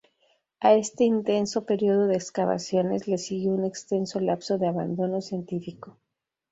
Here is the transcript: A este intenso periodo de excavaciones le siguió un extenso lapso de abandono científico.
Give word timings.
A 0.59 0.73
este 0.73 1.03
intenso 1.03 1.63
periodo 1.67 2.07
de 2.07 2.15
excavaciones 2.15 3.07
le 3.07 3.19
siguió 3.19 3.51
un 3.51 3.65
extenso 3.65 4.19
lapso 4.19 4.57
de 4.57 4.65
abandono 4.65 5.21
científico. 5.21 5.99